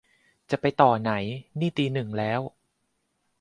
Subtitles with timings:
[0.51, 1.11] จะไปต่อไหน
[1.59, 2.41] นี่ตีหนึ่งแล้ว